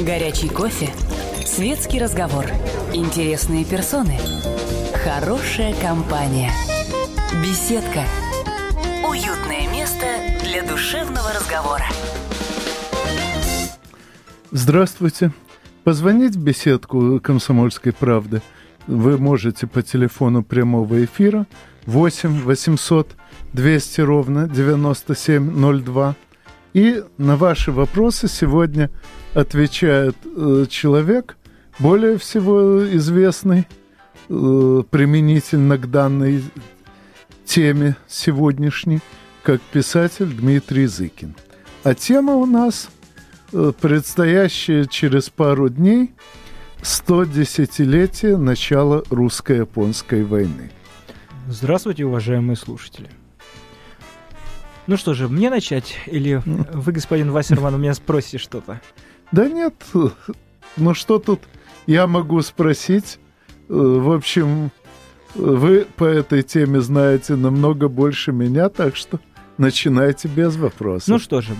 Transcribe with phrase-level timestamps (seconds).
[0.00, 0.88] Горячий кофе.
[1.44, 2.46] Светский разговор.
[2.94, 4.16] Интересные персоны.
[5.04, 6.50] Хорошая компания.
[7.42, 8.04] Беседка.
[9.06, 10.06] Уютное место
[10.42, 11.84] для душевного разговора.
[14.50, 15.32] Здравствуйте.
[15.84, 18.40] Позвонить в беседку «Комсомольской правды»
[18.86, 21.46] вы можете по телефону прямого эфира
[21.84, 23.16] 8 800
[23.52, 26.16] 200 ровно 9702.
[26.72, 28.90] И на ваши вопросы сегодня
[29.34, 31.36] отвечает э, человек,
[31.78, 33.66] более всего известный
[34.28, 36.42] э, применительно к данной
[37.44, 39.00] теме сегодняшней,
[39.42, 41.34] как писатель Дмитрий Зыкин.
[41.84, 42.90] А тема у нас
[43.52, 46.12] э, предстоящая через пару дней
[46.82, 50.70] 110-летие начала русско-японской войны.
[51.48, 53.10] Здравствуйте, уважаемые слушатели.
[54.86, 55.96] Ну что же, мне начать?
[56.06, 58.80] Или вы, господин Вассерман, у меня спросите что-то?
[59.32, 59.74] Да нет,
[60.76, 61.40] ну что тут
[61.86, 63.18] я могу спросить?
[63.68, 64.70] Э, в общем,
[65.34, 69.20] вы по этой теме знаете намного больше меня, так что
[69.58, 71.08] начинайте без вопросов.
[71.08, 71.54] Ну что же,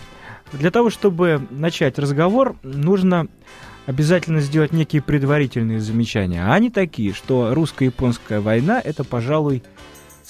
[0.53, 3.29] для того, чтобы начать разговор, нужно
[3.87, 6.45] обязательно сделать некие предварительные замечания.
[6.45, 9.63] А они такие, что русско-японская война– это, пожалуй,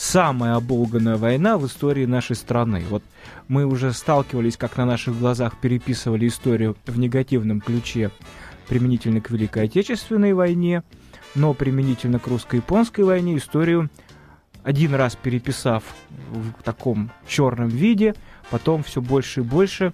[0.00, 2.82] самая оболганная война в истории нашей страны.
[2.88, 3.02] Вот
[3.48, 8.10] мы уже сталкивались, как на наших глазах переписывали историю в негативном ключе
[8.66, 10.84] применительно к Великой Отечественной войне,
[11.34, 13.90] но применительно к русско-японской войне историю
[14.62, 15.84] один раз переписав
[16.30, 18.14] в таком черном виде,
[18.50, 19.92] потом все больше и больше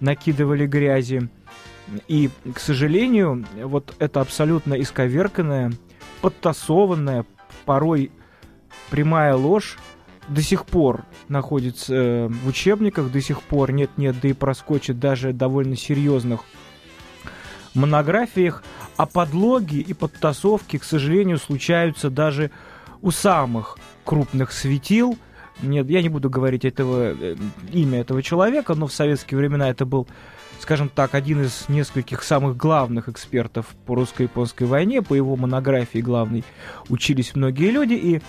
[0.00, 1.28] накидывали грязи.
[2.08, 5.70] И, к сожалению, вот это абсолютно исковерканная,
[6.22, 7.26] подтасованная,
[7.66, 8.10] порой
[8.90, 9.78] прямая ложь
[10.28, 15.32] до сих пор находится э, в учебниках, до сих пор нет-нет, да и проскочит даже
[15.32, 16.40] довольно серьезных
[17.74, 18.62] монографиях,
[18.96, 22.50] а подлоги и подтасовки, к сожалению, случаются даже
[23.02, 25.18] у самых крупных светил.
[25.62, 27.36] Нет, я не буду говорить этого, э,
[27.72, 30.08] имя этого человека, но в советские времена это был,
[30.60, 35.02] скажем так, один из нескольких самых главных экспертов по русско-японской войне.
[35.02, 36.44] По его монографии главной
[36.88, 38.22] учились многие люди, и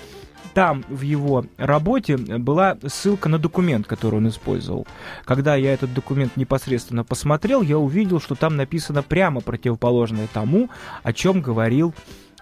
[0.56, 4.88] там в его работе была ссылка на документ, который он использовал.
[5.26, 10.70] Когда я этот документ непосредственно посмотрел, я увидел, что там написано прямо противоположное тому,
[11.04, 11.94] о чем говорил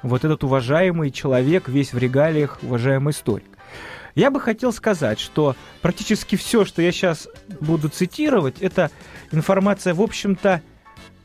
[0.03, 3.57] вот этот уважаемый человек, весь в регалиях, уважаемый историк.
[4.13, 7.27] Я бы хотел сказать, что практически все, что я сейчас
[7.61, 8.91] буду цитировать, это
[9.31, 10.61] информация, в общем-то,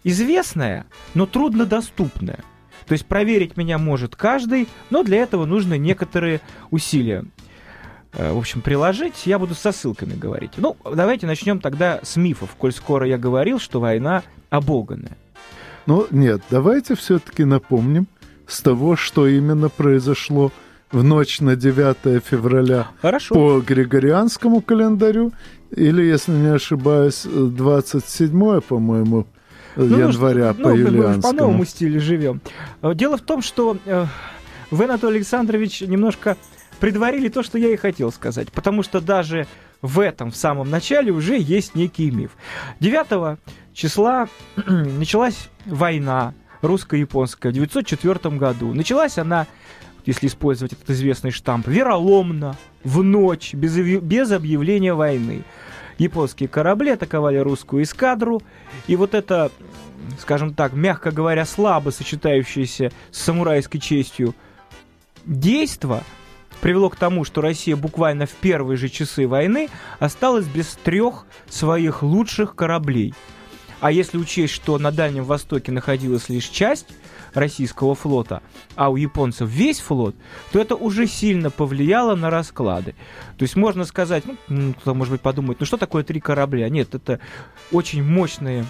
[0.05, 2.43] известная, но труднодоступная.
[2.89, 6.41] То есть проверить меня может каждый, но для этого нужны некоторые
[6.71, 7.25] усилия.
[8.15, 10.53] Э, в общем, приложить, я буду со ссылками говорить.
[10.57, 15.17] Ну, давайте начнем тогда с мифов, коль скоро я говорил, что война оболганная.
[15.85, 18.09] Ну, нет, давайте все-таки напомним
[18.47, 20.51] с того, что именно произошло
[20.91, 23.35] в ночь на 9 февраля Хорошо.
[23.35, 25.33] по григорианскому календарю,
[25.77, 29.27] или, если не ошибаюсь, 27, по-моему,
[29.85, 31.23] января ну, по юлианскому.
[31.23, 32.41] по новому стилю живем.
[32.83, 34.07] Э, дело в том, что э,
[34.71, 36.37] вы, Анатолий Александрович, немножко
[36.81, 38.53] предварили то, что я и хотел сказать.
[38.53, 39.47] Потому что даже
[39.83, 42.33] в этом, в самом начале, уже есть некий миф.
[42.81, 43.39] 9
[43.73, 44.29] числа
[44.67, 48.75] началась война русско-японская в 1904 году.
[48.75, 49.47] Началась она,
[50.05, 55.45] если использовать этот известный штамп, вероломно, в ночь, без, без объявления войны
[55.99, 58.43] японские корабли атаковали русскую эскадру,
[58.87, 59.51] и вот это,
[60.21, 64.35] скажем так, мягко говоря, слабо сочетающееся с самурайской честью
[65.25, 66.03] действо
[66.61, 72.03] привело к тому, что Россия буквально в первые же часы войны осталась без трех своих
[72.03, 73.15] лучших кораблей.
[73.81, 76.89] А если учесть, что на Дальнем Востоке находилась лишь часть
[77.35, 78.43] российского флота,
[78.75, 80.15] а у японцев весь флот,
[80.53, 82.95] то это уже сильно повлияло на расклады.
[83.37, 86.69] То есть можно сказать, ну, кто, может быть, подумает, ну что такое три корабля?
[86.69, 87.21] Нет, это
[87.73, 88.65] очень мощные,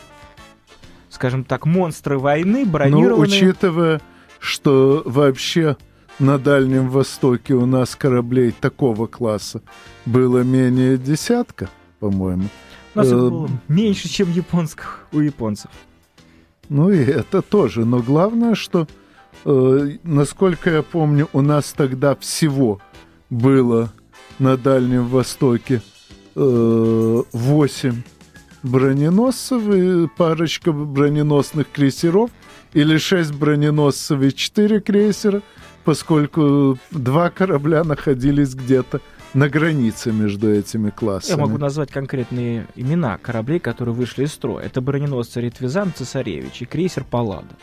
[1.11, 3.17] скажем так, монстры войны, бронированные.
[3.17, 4.01] Ну, учитывая,
[4.39, 5.77] что вообще
[6.19, 9.63] на Дальнем Востоке у нас кораблей такого класса
[10.05, 11.69] было менее десятка,
[12.01, 12.49] по-моему.
[12.95, 15.71] У нас э, было меньше, чем японских у японцев.
[16.69, 17.85] Ну и это тоже.
[17.85, 18.87] Но главное, что,
[19.45, 22.81] э, насколько я помню, у нас тогда всего
[23.31, 23.93] было
[24.39, 25.83] на Дальнем Востоке
[26.35, 28.03] э, 8
[28.63, 32.31] броненосцев и парочка броненосных крейсеров,
[32.75, 35.43] или 6 броненосцев и 4 крейсера,
[35.85, 39.01] поскольку два корабля находились где-то
[39.35, 41.37] на границе между этими классами.
[41.39, 44.65] Я могу назвать конкретные имена кораблей, которые вышли из строя.
[44.65, 47.55] Это броненосцы Ритвизан Цесаревич и крейсер Паллада.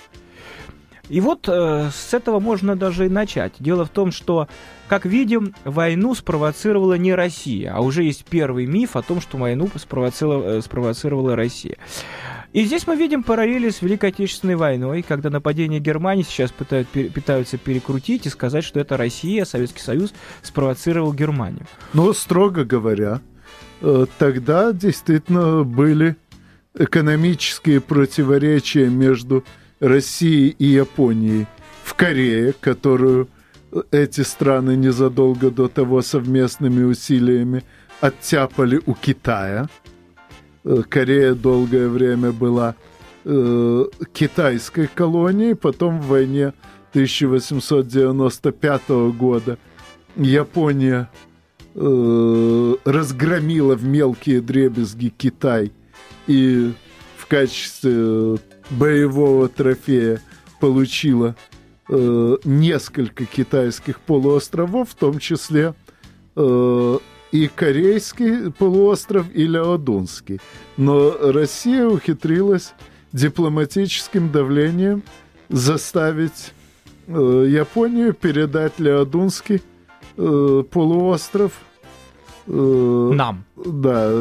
[1.09, 3.53] И вот э, с этого можно даже и начать.
[3.59, 4.47] Дело в том, что,
[4.87, 9.69] как видим, войну спровоцировала не Россия, а уже есть первый миф о том, что войну
[9.75, 11.77] спровоцировала, э, спровоцировала Россия.
[12.55, 17.57] И здесь мы видим параллели с Великой Отечественной войной, когда нападение Германии сейчас пытают, пытаются
[17.57, 21.65] перекрутить и сказать, что это Россия, Советский Союз спровоцировал Германию.
[21.91, 23.19] Но, строго говоря,
[23.81, 26.15] э, тогда действительно были
[26.73, 29.43] экономические противоречия между
[29.81, 31.47] Россией и Японией
[31.83, 33.27] в Корее, которую
[33.91, 37.65] эти страны незадолго до того совместными усилиями
[37.99, 39.67] оттяпали у Китая–
[40.89, 42.75] Корея долгое время была
[43.23, 46.53] э, китайской колонией, потом в войне
[46.91, 49.57] 1895 года
[50.15, 51.09] Япония
[51.75, 55.71] э, разгромила в мелкие дребезги Китай
[56.25, 56.73] и
[57.17, 58.37] в качестве
[58.69, 60.21] боевого трофея
[60.59, 61.35] получила
[61.89, 65.73] э, несколько китайских полуостровов, в том числе
[66.35, 66.97] э,
[67.31, 70.39] и Корейский полуостров, и Леодунский.
[70.77, 72.73] Но Россия ухитрилась
[73.11, 75.03] дипломатическим давлением
[75.49, 76.53] заставить
[77.07, 79.61] э, Японию передать Леодунский
[80.17, 81.53] э, полуостров
[82.47, 82.51] э,
[83.13, 83.45] нам.
[83.55, 84.11] Да,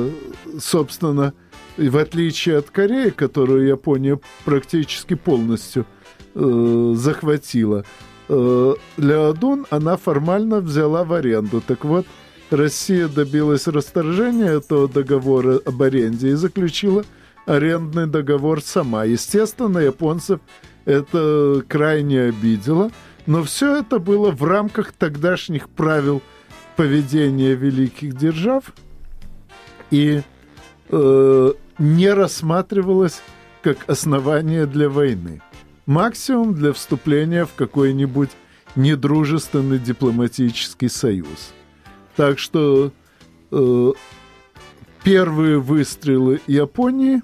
[0.58, 1.34] собственно,
[1.76, 5.86] в отличие от Кореи, которую Япония практически полностью
[6.34, 7.84] э, захватила,
[8.28, 11.60] э, Леодун она формально взяла в аренду.
[11.66, 12.06] Так вот,
[12.54, 17.04] Россия добилась расторжения этого договора об аренде и заключила
[17.46, 19.04] арендный договор сама.
[19.04, 20.40] Естественно, японцев
[20.84, 22.90] это крайне обидело,
[23.26, 26.22] но все это было в рамках тогдашних правил
[26.76, 28.72] поведения великих держав
[29.90, 30.22] и
[30.90, 33.20] э, не рассматривалось
[33.62, 35.42] как основание для войны.
[35.86, 38.30] Максимум для вступления в какой-нибудь
[38.76, 41.52] недружественный дипломатический союз–
[42.16, 42.92] так что
[43.50, 43.92] э,
[45.02, 47.22] первые выстрелы Японии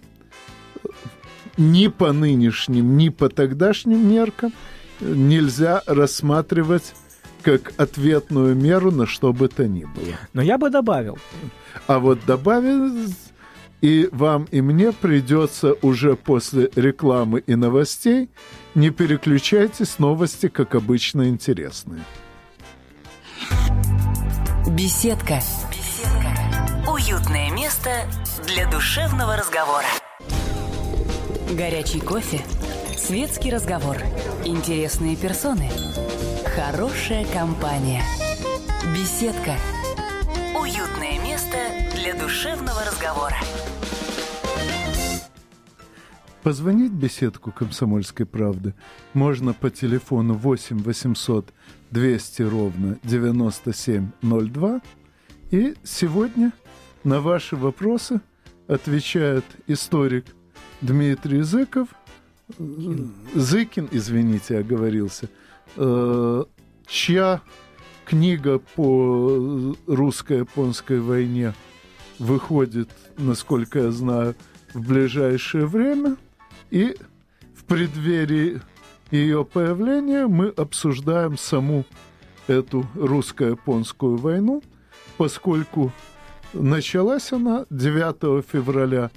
[1.57, 4.53] ни по нынешним, ни по тогдашним меркам
[5.01, 6.95] нельзя рассматривать
[7.43, 10.19] как ответную меру на что бы то ни было.
[10.33, 11.19] Но я бы добавил.
[11.87, 12.93] А вот добавил,
[13.81, 18.29] и вам, и мне придется уже после рекламы и новостей
[18.75, 22.03] не переключайтесь, новости, как обычно, интересные.
[24.69, 25.41] Беседка.
[25.71, 26.91] Беседка.
[26.93, 27.91] Уютное место
[28.47, 29.87] для душевного разговора.
[31.57, 32.41] Горячий кофе.
[32.95, 33.97] Светский разговор.
[34.45, 35.71] Интересные персоны.
[36.55, 38.03] Хорошая компания.
[38.95, 39.55] Беседка.
[40.55, 41.57] Уютное место
[41.97, 43.37] для душевного разговора.
[46.43, 48.75] Позвонить беседку «Комсомольской правды»
[49.15, 51.53] можно по телефону 8 800
[51.91, 54.81] 200 ровно 9702.
[55.51, 56.53] И сегодня
[57.05, 58.21] на ваши вопросы
[58.69, 60.27] отвечает историк
[60.81, 61.89] Дмитрий Зыков,
[63.35, 65.29] Зыкин, извините, оговорился,
[65.77, 66.45] э,
[66.87, 67.43] чья
[68.05, 71.55] книга по русско-японской войне
[72.19, 74.35] выходит, насколько я знаю,
[74.75, 76.17] в ближайшее время.
[76.71, 76.97] И
[77.55, 78.61] в преддверии
[79.11, 81.85] ее появления мы обсуждаем саму
[82.47, 84.63] эту русско-японскую войну,
[85.17, 85.93] поскольку
[86.53, 89.11] началась она 9 февраля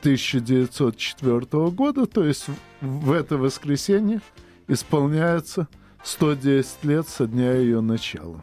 [0.00, 2.46] 1904 года, то есть
[2.80, 4.20] в это воскресенье
[4.68, 5.68] исполняется
[6.02, 8.42] 110 лет со дня ее начала.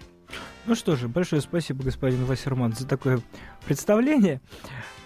[0.66, 3.20] Ну что же, большое спасибо, господин Вассерман, за такое
[3.66, 4.40] представление.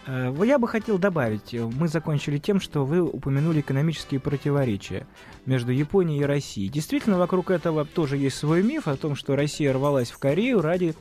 [0.05, 5.07] Э, я бы хотел добавить, э, мы закончили тем, что вы упомянули экономические противоречия
[5.47, 6.69] между Японией и Россией.
[6.69, 10.93] Действительно, вокруг этого тоже есть свой миф о том, что Россия рвалась в Корею ради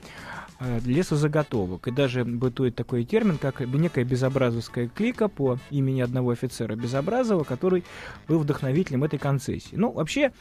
[0.61, 1.89] лесозаготовок.
[1.89, 7.85] И даже бытует такой термин, как некая безобразовская клика по имени одного офицера Безобразова, который
[8.27, 9.77] был вдохновителем этой концессии.
[9.77, 10.33] Ну, вообще,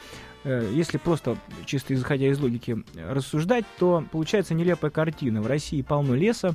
[0.44, 5.42] если просто чисто исходя из логики рассуждать, то получается нелепая картина.
[5.42, 6.54] В России полно леса,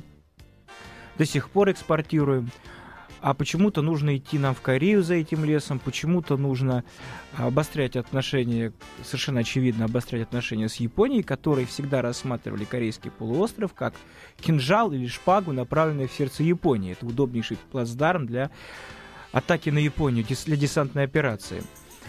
[1.18, 2.50] до сих пор экспортируем.
[3.22, 6.82] А почему-то нужно идти нам в Корею за этим лесом, почему-то нужно
[7.38, 8.72] обострять отношения,
[9.04, 13.94] совершенно очевидно обострять отношения с Японией, которые всегда рассматривали корейский полуостров как
[14.40, 16.92] кинжал или шпагу, направленные в сердце Японии.
[16.92, 18.50] Это удобнейший плацдарм для
[19.30, 21.62] атаки на Японию, для десантной операции.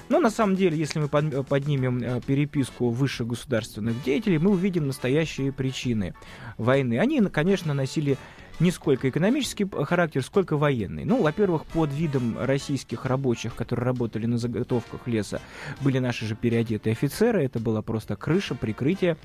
[0.10, 5.52] Но на самом деле, если мы поднимем э, переписку высших государственных деятелей, мы увидим настоящие
[5.52, 6.16] причины
[6.58, 7.00] войны.
[7.00, 8.18] Они, конечно, носили
[8.60, 11.06] не сколько экономический характер, сколько военный.
[11.06, 15.42] Ну, во-первых, под видом российских рабочих, которые работали на заготовках леса,
[15.82, 17.44] были наши же переодетые офицеры.
[17.44, 19.18] Это была просто крыша, прикрытие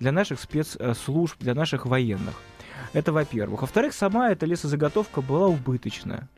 [0.00, 2.34] для наших спецслужб, для наших военных.
[2.92, 3.62] Это во-первых.
[3.62, 6.28] Во-вторых, сама эта лесозаготовка была убыточная.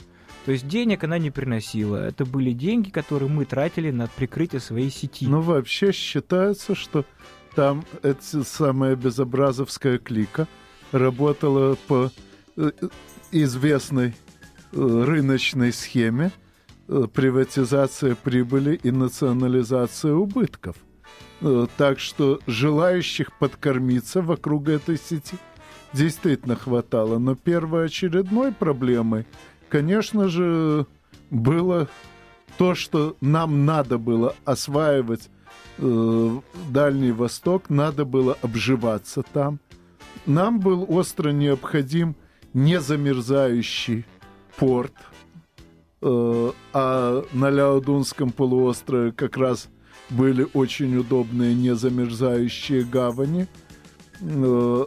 [0.47, 1.97] То есть денег она не приносила.
[1.97, 5.27] Это были деньги, которые мы тратили на прикрытие своей сети.
[5.27, 7.05] Ну, вообще считается, что
[7.55, 10.47] там эта самая безобразовская клика
[10.93, 12.11] работала по
[13.31, 14.13] известной э,
[14.73, 16.33] рыночной схеме
[16.89, 20.77] э, приватизация прибыли и национализация убытков.
[21.77, 25.37] Так что желающих подкормиться вокруг этой сети
[25.93, 27.19] действительно хватало.
[27.19, 29.25] Но первоочередной проблемой–
[29.69, 30.87] конечно же,
[31.31, 31.89] было
[32.57, 35.31] то, что нам надо было осваивать
[35.79, 39.61] э, Дальний Восток, надо было обживаться там.
[40.27, 42.17] Нам был остро необходим
[42.65, 44.05] незамерзающий
[44.57, 44.95] порт,
[46.03, 49.69] э, а на Ляодунском полуострове как раз
[50.11, 53.47] были очень удобные незамерзающие гавани.
[54.21, 54.87] Э,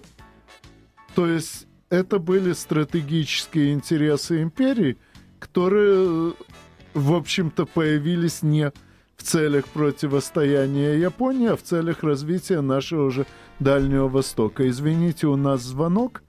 [1.16, 4.98] то есть это были стратегические интересы империи,
[5.40, 6.34] которые,
[6.94, 8.72] в общем-то, появились не
[9.18, 13.26] в целях противостояния Японии, а в целях развития нашего же
[13.60, 14.68] Дальнего Востока.
[14.68, 16.24] Извините, у нас звонок.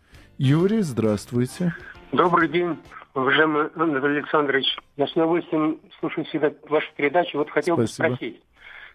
[0.44, 1.72] Юрий, здравствуйте.
[2.10, 2.76] Добрый день,
[3.14, 4.76] уважаемый Андрей Александрович.
[4.96, 7.38] Я с удовольствием слушаю всегда вашу передачу.
[7.38, 8.08] Вот хотел Спасибо.
[8.08, 8.42] бы спросить.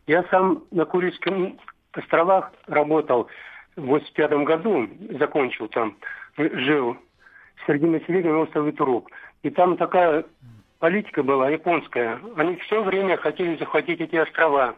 [0.08, 1.58] Я сам на Курильских
[1.94, 3.30] островах работал
[3.78, 5.96] в 85 году, закончил там
[6.36, 6.98] жил
[7.66, 9.10] среди населения острова Туруп.
[9.44, 10.26] И там такая
[10.80, 12.20] политика была японская.
[12.36, 14.76] Они все время хотели захватить эти острова.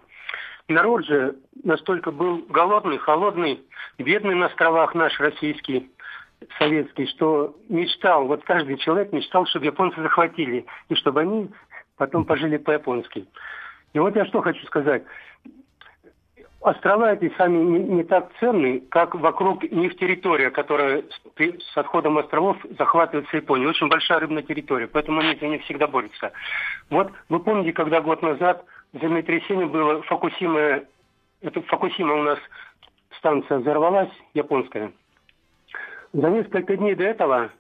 [0.67, 3.59] Народ же настолько был голодный, холодный,
[3.97, 5.89] бедный на островах наш российский,
[6.57, 11.49] советский, что мечтал, вот каждый человек мечтал, чтобы японцы захватили, и чтобы они
[11.97, 13.25] потом пожили по-японски.
[13.93, 15.03] И вот я что хочу сказать
[16.61, 22.17] острова эти сами не, не так ценны, как вокруг них территория, которая с, с отходом
[22.17, 23.69] островов захватывается Японией.
[23.69, 26.31] Очень большая рыбная территория, поэтому они за них всегда борются.
[26.89, 30.81] Вот вы помните, когда год назад землетрясение было, Фокусима,
[31.41, 32.39] это Фокусима у нас
[33.17, 34.91] станция взорвалась, японская.
[36.13, 37.51] За несколько дней до этого...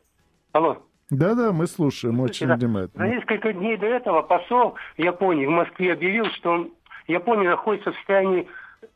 [0.51, 0.77] Алло.
[1.11, 2.55] Да-да, мы слушаем очень да.
[2.55, 3.05] внимательно.
[3.05, 6.67] За несколько дней до этого посол Японии в Москве объявил, что
[7.07, 8.47] Япония находится в состоянии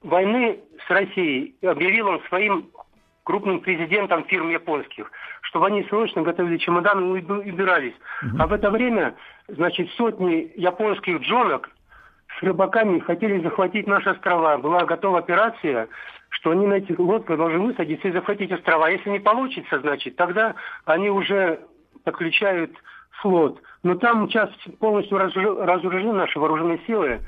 [0.02, 2.70] войны с Россией объявил он своим
[3.24, 7.96] крупным президентам фирм японских, чтобы они срочно готовили чемоданы и убирались.
[8.22, 8.38] Угу.
[8.40, 9.16] А в это время,
[9.48, 11.70] значит, сотни японских джонок
[12.38, 14.58] с рыбаками хотели захватить наши острова.
[14.58, 15.88] Была готова операция,
[16.44, 18.90] что они на этих лодках должны высадиться и захватить острова.
[18.90, 21.62] Если не получится, значит, тогда они уже
[22.04, 22.72] подключают
[23.22, 23.62] флот.
[23.82, 27.22] Но там сейчас полностью разоружены наши вооруженные силы.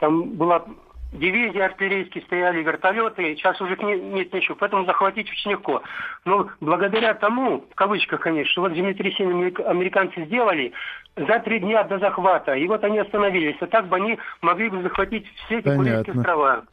[0.00, 0.64] Там была
[1.12, 5.82] дивизии артиллерийские стояли, вертолеты, сейчас уже нет, нет ничего, поэтому захватить очень легко.
[6.24, 10.72] Но благодаря тому, в кавычках, конечно, что вот землетрясение американцы сделали
[11.14, 14.82] за три дня до захвата, и вот они остановились, а так бы они могли бы
[14.82, 16.64] захватить все эти Курильские острова.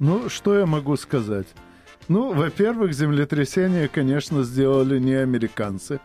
[0.00, 1.46] Ну, что я могу сказать?
[2.08, 6.00] Ну, во-первых, землетрясение, конечно, сделали не американцы.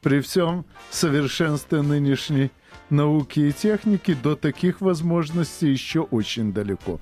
[0.00, 2.52] При всем совершенстве нынешней
[2.90, 7.00] науки и техники до таких возможностей еще очень далеко.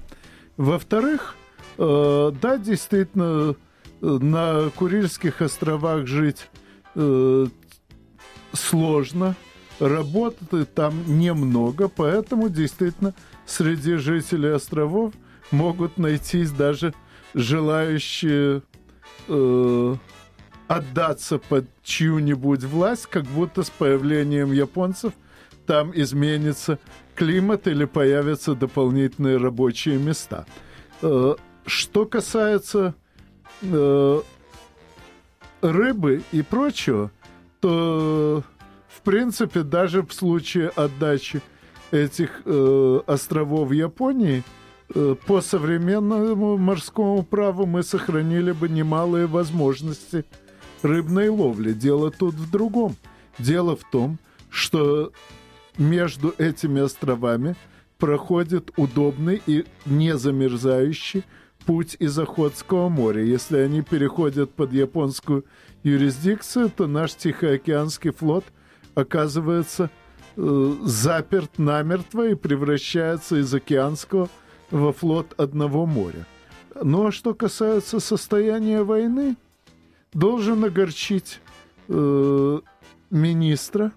[0.57, 1.37] Во-вторых,
[1.77, 3.55] э, да, действительно,
[4.01, 6.49] на Курильских островах жить
[6.95, 7.47] э,
[8.55, 9.37] сложно,
[9.81, 13.13] работы там немного, поэтому действительно
[13.45, 15.13] среди жителей островов
[15.51, 16.95] могут найтись даже
[17.35, 18.63] желающие
[19.29, 19.97] э,
[20.67, 25.13] отдаться под чью-нибудь власть, как будто с появлением японцев–
[25.69, 26.79] там изменится
[27.15, 30.47] климат или появятся дополнительные рабочие места.
[31.03, 31.35] Э,
[31.67, 32.95] что касается
[33.61, 34.21] э,
[35.61, 37.11] рыбы и прочего,
[37.61, 38.43] то
[38.89, 41.43] в принципе даже в случае отдачи
[41.91, 44.45] этих э, островов Японии
[45.27, 50.25] по современному морскому праву мы сохранили бы немалые возможности
[50.83, 51.73] рыбной ловли.
[51.73, 52.97] Дело тут в другом.
[53.39, 54.19] Дело в том,
[54.51, 55.13] что
[55.77, 57.55] между этими островами
[57.99, 61.25] проходит удобный и не замерзающий
[61.67, 63.23] путь из Охотского моря.
[63.23, 65.45] Если они переходят под японскую
[65.83, 68.45] юрисдикцию, то наш Тихоокеанский флот
[68.95, 69.91] оказывается
[70.37, 74.29] э, заперт намертво и превращается из океанского
[74.71, 76.27] во флот одного моря.
[76.83, 79.37] Ну а что касается состояния войны,
[80.13, 81.41] должен огорчить
[81.89, 82.61] э,
[83.11, 83.93] министра.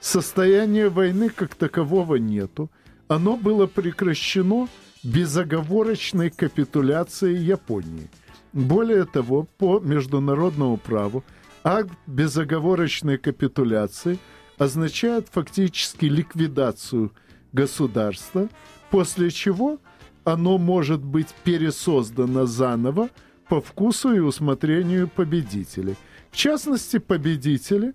[0.00, 2.70] Состояния войны как такового нету.
[3.08, 4.68] Оно было прекращено
[5.02, 8.08] безоговорочной капитуляцией Японии.
[8.52, 11.22] Более того, по международному праву
[11.62, 14.18] акт безоговорочной капитуляции
[14.58, 17.12] означает фактически ликвидацию
[17.52, 18.48] государства,
[18.90, 19.78] после чего
[20.24, 23.10] оно может быть пересоздано заново
[23.48, 25.96] по вкусу и усмотрению победителей.
[26.30, 27.94] В частности, победители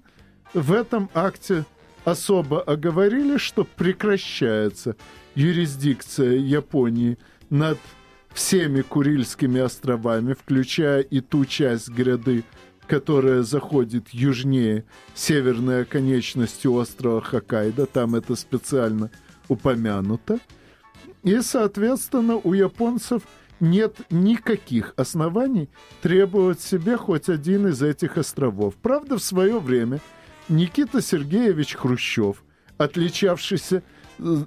[0.53, 1.65] в этом акте
[2.03, 4.95] особо оговорили, что прекращается
[5.33, 7.17] юрисдикция Японии
[7.49, 7.77] над
[8.33, 12.43] всеми Курильскими островами, включая и ту часть гряды,
[12.87, 14.83] которая заходит южнее
[15.15, 19.09] северной оконечности острова Хоккайдо, там это специально
[19.47, 20.39] упомянуто.
[21.25, 23.23] И, соответственно, у японцев
[23.59, 25.69] нет никаких оснований
[26.03, 28.75] требовать себе хоть один из этих островов.
[28.75, 30.01] Правда, в свое время
[30.49, 32.43] Никита Сергеевич Хрущев,
[32.77, 33.81] отличавшийся
[34.19, 34.45] э,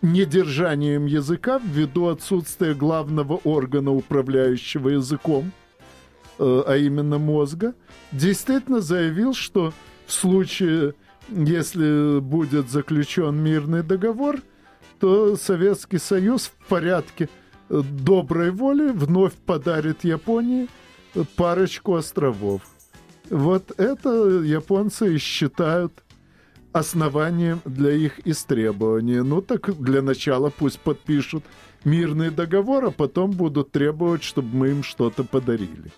[0.00, 5.52] недержанием языка ввиду отсутствия главного органа, управляющего языком,
[6.38, 7.74] э, а именно мозга,
[8.12, 9.74] действительно заявил, что
[10.06, 10.94] в случае,
[11.28, 14.40] если будет заключен мирный договор,
[15.00, 17.28] то Советский Союз в порядке
[17.68, 20.68] э, доброй воли вновь подарит Японии
[21.36, 22.62] парочку островов.
[23.30, 24.10] Вот это
[24.42, 25.92] японцы считают
[26.72, 29.22] основанием для их истребования.
[29.22, 31.44] Ну так для начала пусть подпишут
[31.84, 35.92] мирный договор, а потом будут требовать, чтобы мы им что-то подарили.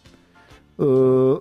[0.78, 1.38] Э,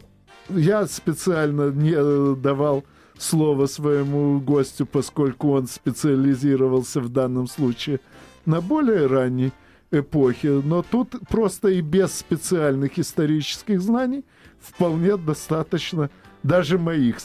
[0.49, 2.85] я специально не давал
[3.17, 7.99] слово своему гостю, поскольку он специализировался в данном случае
[8.45, 9.51] на более ранней
[9.91, 14.23] эпохе, но тут просто и без специальных исторических знаний
[14.59, 16.09] вполне достаточно
[16.43, 17.17] даже моих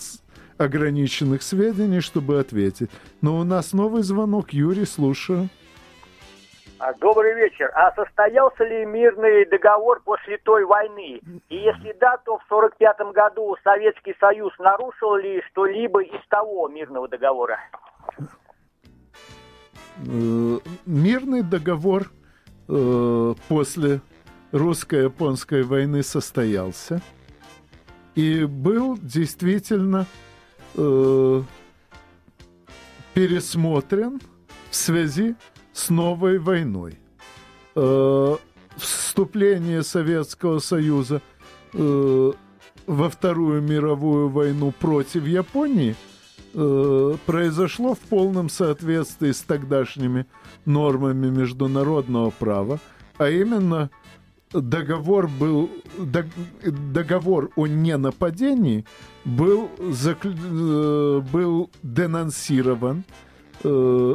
[0.59, 2.91] ограниченных сведений, чтобы ответить.
[3.23, 4.53] Но у нас новый звонок.
[4.53, 5.49] Юрий, слушаю.
[6.81, 7.71] А, добрый вечер.
[7.75, 11.21] А состоялся ли мирный договор после той войны?
[11.51, 17.07] И если да, то в 1945 году Советский Союз нарушил ли что-либо из того мирного
[17.07, 17.59] договора?
[20.07, 22.05] Э, мирный договор
[22.67, 24.01] э, после
[24.51, 27.03] русско-японской войны состоялся
[28.15, 30.07] и был действительно
[30.79, 31.43] э,
[33.13, 34.19] пересмотрен
[34.71, 35.37] в связи
[35.81, 36.99] с новой войной.
[37.75, 38.37] Э,
[38.77, 41.23] вступление Советского Союза
[41.73, 42.33] э,
[42.87, 45.97] во Вторую мировую войну против Японии
[46.53, 50.27] э, произошло в полном соответствии с тогдашними
[50.67, 52.79] нормами международного права,
[53.17, 53.91] а именно
[54.53, 58.85] договор был договор о ненападении
[59.25, 63.05] был э, был денонсирован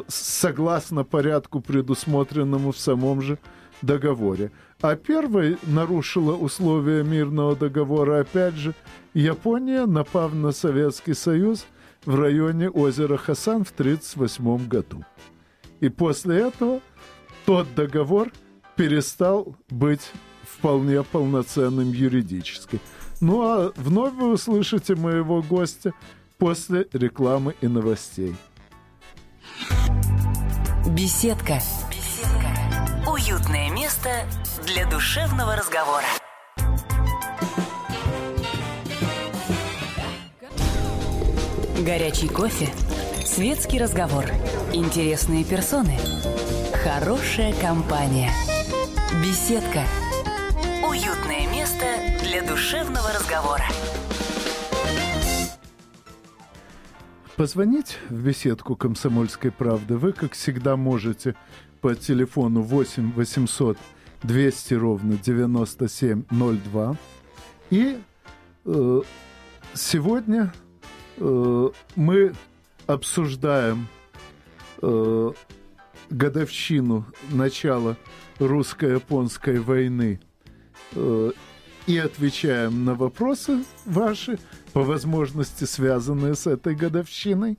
[0.08, 3.38] согласно порядку предусмотренному в самом же
[3.82, 4.52] договоре.
[4.82, 8.74] А первой нарушила условия мирного договора опять же
[9.14, 11.66] Япония, напав на Советский Союз
[12.06, 15.06] в районе озера Хасан в 1938 году.
[15.80, 16.82] И после этого
[17.46, 18.32] тот договор–
[18.76, 20.12] перестал быть
[20.44, 22.80] вполне полноценным юридически.
[23.22, 25.94] Ну а вновь вы услышите моего гостя
[26.38, 28.36] после рекламы и новостей.
[30.86, 31.60] Беседка.
[31.90, 33.10] Беседка.
[33.12, 34.10] Уютное место
[34.66, 36.06] для душевного разговора.
[41.80, 42.70] Горячий кофе.
[43.26, 44.26] Светский разговор.
[44.74, 45.98] Интересные персоны.
[46.84, 48.32] Хорошая компания–
[49.24, 49.84] Беседка.
[50.84, 51.86] Уютное место
[52.22, 53.66] для душевного разговора.
[57.36, 61.36] Позвонить в беседку «Комсомольской правды» вы, как всегда, можете
[61.82, 63.78] по телефону 8 800
[64.24, 66.96] 200 ровно 9702.
[67.72, 68.00] И
[68.64, 69.02] э,
[69.74, 70.54] сегодня
[71.18, 72.34] э, мы
[72.88, 73.88] обсуждаем
[74.82, 75.32] э,
[76.10, 77.98] годовщину начала
[78.40, 80.22] русско-японской войны
[80.94, 81.32] э,
[81.86, 84.40] и отвечаем на вопросы ваши,
[84.76, 87.58] по возможности связанные с этой годовщиной,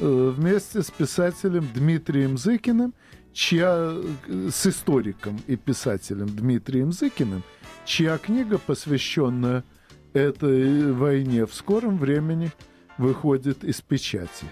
[0.00, 2.94] э, вместе с писателем Дмитрием Зыкиным,
[3.32, 3.92] чья,
[4.26, 7.44] э, с историком и писателем Дмитрием Зыкиным,
[7.84, 9.62] чья книга, посвященная
[10.14, 12.50] этой войне, в скором времени
[12.98, 14.46] выходит из печати.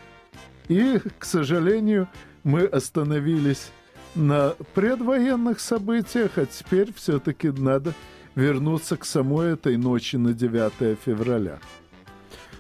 [0.69, 2.07] И, к сожалению,
[2.45, 3.71] мы остановились
[4.15, 7.95] на предвоенных событиях, а теперь все-таки надо
[8.37, 11.59] вернуться к самой этой ночи на 9 февраля.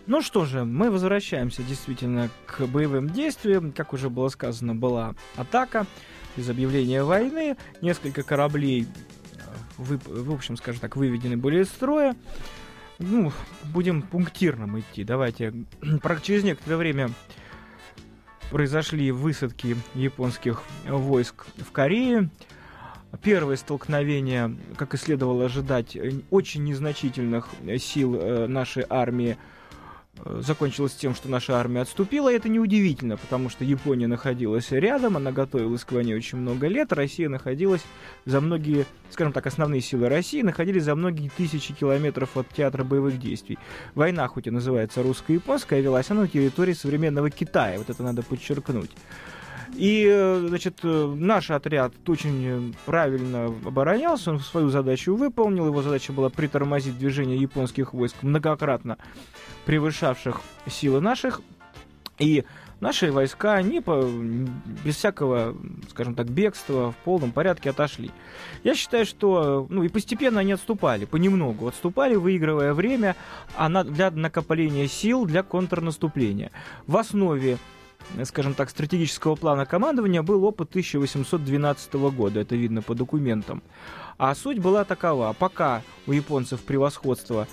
[0.07, 3.73] Ну что же, мы возвращаемся действительно к боевым действиям.
[3.73, 5.85] Как уже было сказано, была атака
[6.37, 7.57] из объявления войны.
[7.81, 8.87] Несколько кораблей,
[9.79, 12.15] э, в общем, скажем так, выведены были из строя.
[13.01, 13.33] Ну,
[13.65, 15.03] будем пунктирно идти.
[15.03, 15.53] Давайте.
[16.23, 17.11] Через некоторое время
[18.53, 22.31] произошли высадки японских войск в Корее.
[23.23, 25.99] Первое столкновение, как и следовало ожидать,
[26.31, 27.49] очень незначительных
[27.81, 29.56] сил э, нашей армии Э,
[30.25, 35.33] закончилось тем, что наша армия отступила, и это неудивительно, потому что Япония находилась рядом, она
[35.33, 37.83] готовилась к войне очень много лет, Россия находилась
[38.25, 43.19] за многие, скажем так, основные силы России находились за многие тысячи километров от театра боевых
[43.19, 43.59] действий.
[43.95, 48.91] Война, хоть и называется русско-японская, велась она на территории современного Китая, вот это надо подчеркнуть.
[49.75, 55.67] И, э, значит, э, наш отряд очень правильно оборонялся, он свою задачу выполнил.
[55.67, 58.99] Его задача была притормозить движение японских войск, многократно
[59.65, 61.41] превышавших силы наших.
[62.19, 62.45] И
[62.81, 64.09] наши войска, они по,
[64.85, 65.55] без всякого,
[65.91, 68.11] скажем так, бегства в полном порядке отошли.
[68.65, 73.17] Я считаю, что, ну и постепенно они отступали, понемногу отступали, выигрывая время
[73.57, 76.51] а на, для накопления сил для контрнаступления.
[76.87, 77.59] В основе
[78.25, 83.63] скажем так, стратегического плана командования был опыт 1812 года, это видно по документам.
[84.19, 87.47] А суть была такова, пока у японцев превосходство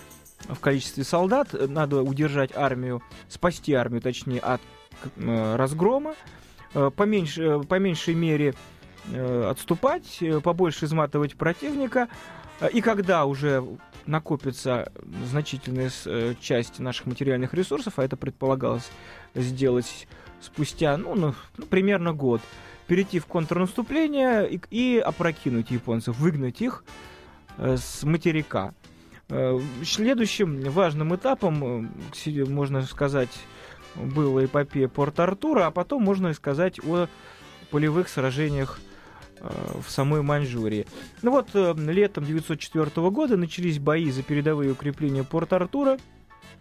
[0.48, 4.62] в количестве солдат, надо удержать армию, спасти армию, точнее, от
[5.18, 6.16] э, разгрома,
[6.74, 8.54] э, по, меньше, по меньшей мере
[9.12, 12.08] э, отступать, побольше изматывать противника,
[12.72, 13.66] и когда уже
[14.06, 14.92] накопится
[15.26, 15.92] значительная
[16.40, 18.90] часть наших материальных ресурсов, а это предполагалось
[19.34, 20.08] сделать
[20.44, 22.42] спустя, ну, ну, ну примерно год,
[22.88, 26.84] перейти в контрнаступление и, и опрокинуть японцев, выгнать их
[27.58, 28.74] э, с материка.
[29.30, 31.90] Э, следующим важным этапом,
[32.26, 33.32] э, можно сказать,
[33.96, 37.08] была эпопея Порт-Артура, а потом можно сказать о
[37.72, 38.80] полевых сражениях
[39.40, 39.50] э,
[39.82, 40.86] в самой Маньчжурии.
[41.22, 45.98] Ну вот, э, летом 1904 года начались бои за передовые укрепления Порт-Артура,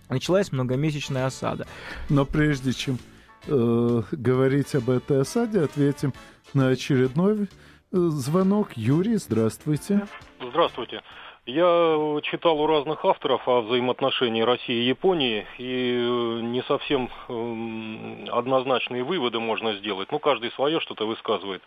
[0.09, 1.67] началась многомесячная осада.
[2.09, 2.99] Но прежде чем
[3.47, 6.13] э, говорить об этой осаде, ответим
[6.55, 7.47] на очередной э,
[7.93, 8.73] звонок.
[8.77, 10.07] Юрий, здравствуйте.
[10.41, 11.03] Здравствуйте.
[11.45, 18.29] Я читал у разных авторов о взаимоотношении России и Японии, и э, не совсем эм,
[18.31, 20.13] однозначные выводы можно сделать.
[20.13, 21.61] Ну, каждый свое что-то высказывает.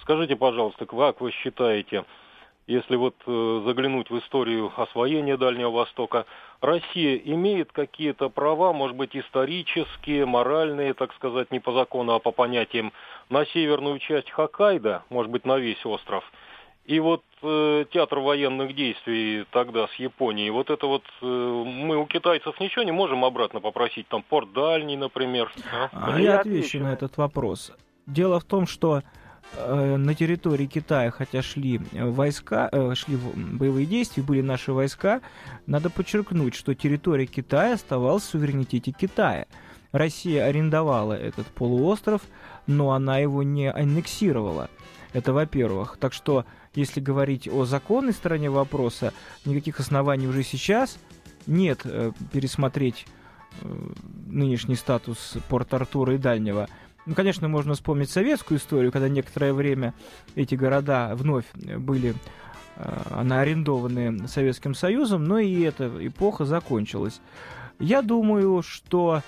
[0.00, 2.06] Скажите, пожалуйста, как вы считаете,
[2.68, 6.26] если вот э, заглянуть в историю освоения Дальнего Востока,
[6.60, 12.30] Россия имеет какие-то права, может быть, исторические, моральные, так сказать, не по закону, а по
[12.30, 12.92] понятиям,
[13.30, 16.30] на северную часть Хоккайдо, может быть, на весь остров.
[16.84, 22.04] И вот э, театр военных действий тогда с Японией, вот это вот э, мы у
[22.04, 25.50] китайцев ничего не можем обратно попросить, там порт дальний, например.
[25.72, 25.88] А?
[25.92, 27.72] А я отвечу на этот вопрос.
[28.06, 29.02] Дело в том, что
[29.56, 35.20] на территории Китая, хотя шли войска, э, шли боевые действия, были наши войска,
[35.66, 39.46] надо подчеркнуть, что территория Китая оставалась в суверенитете Китая.
[39.92, 42.22] Россия арендовала этот полуостров,
[42.66, 44.68] но она его не аннексировала.
[45.12, 45.96] Это во-первых.
[45.98, 49.14] Так что, если говорить о законной стороне вопроса,
[49.46, 50.98] никаких оснований уже сейчас
[51.46, 53.06] нет э, пересмотреть
[54.26, 56.68] нынешний статус Порт-Артура и Дальнего–
[57.08, 59.94] ну, конечно, можно вспомнить советскую историю, когда некоторое время
[60.34, 62.14] эти города вновь были
[62.76, 67.22] э, арендованы Советским Союзом, но и эта эпоха закончилась.
[67.78, 69.22] Я думаю, что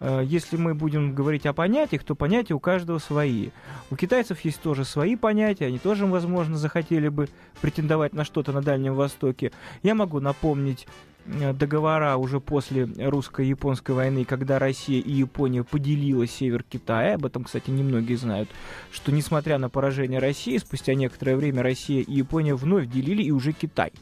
[0.00, 3.50] э, если мы будем говорить о понятиях, то понятия у каждого свои.
[3.90, 7.28] У китайцев есть тоже свои понятия, они тоже, возможно, захотели бы
[7.60, 9.52] претендовать на что-то на Дальнем Востоке.
[9.82, 16.62] Я могу напомнить Э, договора уже после русско-японской войны, когда Россия и Япония поделила север
[16.62, 18.48] Китая, об этом, кстати, немногие знают,
[18.92, 23.52] что несмотря на поражение России, спустя некоторое время Россия и Япония вновь делили и уже
[23.52, 23.92] Китай.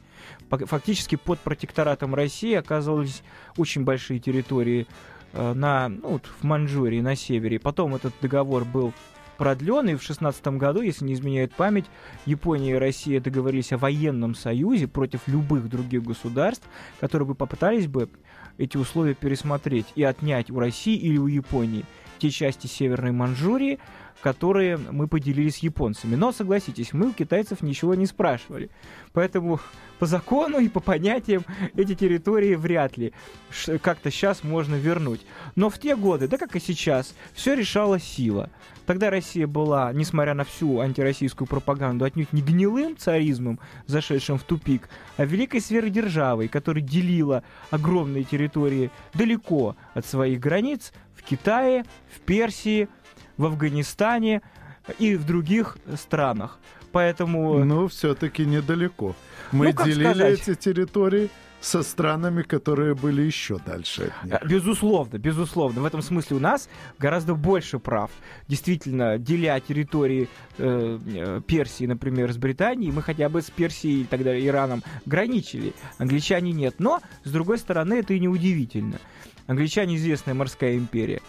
[0.50, 3.22] Фактически под протекторатом России оказывались
[3.56, 4.86] очень большие территории
[5.32, 7.58] э, на, ну, вот в Маньчжурии, на севере.
[7.58, 8.92] Потом этот договор был
[9.34, 11.86] продлен, и в 16 году, если не изменяет память,
[12.26, 16.66] Япония и Россия договорились о военном союзе против любых других государств,
[17.00, 18.08] которые бы попытались бы
[18.58, 21.84] эти условия пересмотреть и отнять у России или у Японии.
[22.18, 23.80] Те части Северной Манчжурии,
[24.24, 26.14] которые мы поделили с японцами.
[26.14, 28.70] Но, согласитесь, мы у китайцев ничего не спрашивали.
[29.12, 29.60] Поэтому
[29.98, 31.44] по закону и по понятиям
[31.76, 33.12] эти территории вряд ли
[33.82, 35.20] как-то сейчас можно вернуть.
[35.56, 38.48] Но в те годы, да как и сейчас, все решала сила.
[38.86, 44.88] Тогда Россия была, несмотря на всю антироссийскую пропаганду, отнюдь не гнилым царизмом, зашедшим в тупик,
[45.18, 51.84] а великой сверхдержавой, которая делила огромные территории далеко от своих границ в Китае,
[52.14, 52.88] в Персии,
[53.36, 54.42] в Афганистане
[54.98, 56.58] и в других странах.
[56.92, 57.64] Поэтому...
[57.64, 59.16] Ну, все-таки недалеко.
[59.50, 60.48] Мы ну, делили сказать?
[60.48, 61.30] эти территории
[61.64, 64.50] со странами, которые были еще дальше от них.
[64.50, 65.80] Безусловно, безусловно.
[65.80, 66.68] В этом смысле у нас
[66.98, 68.10] гораздо больше прав.
[68.48, 74.38] Действительно, деля территории э, э, Персии, например, с Британией, мы хотя бы с Персией, тогда
[74.38, 75.72] Ираном, граничили.
[75.98, 76.76] Англичане нет.
[76.78, 78.98] Но, с другой стороны, это и не удивительно.
[79.46, 81.22] Англичане известная морская империя.